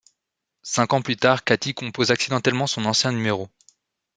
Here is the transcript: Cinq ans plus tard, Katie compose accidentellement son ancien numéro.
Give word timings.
Cinq 0.63 0.93
ans 0.93 1.03
plus 1.03 1.15
tard, 1.15 1.43
Katie 1.43 1.75
compose 1.75 2.09
accidentellement 2.09 2.65
son 2.65 2.85
ancien 2.85 3.11
numéro. 3.11 3.49